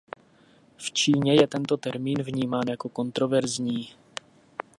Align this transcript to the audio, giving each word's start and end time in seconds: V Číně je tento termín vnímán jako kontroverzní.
V 0.77 0.91
Číně 0.91 1.35
je 1.35 1.47
tento 1.47 1.77
termín 1.77 2.21
vnímán 2.21 2.63
jako 2.69 2.89
kontroverzní. 2.89 3.93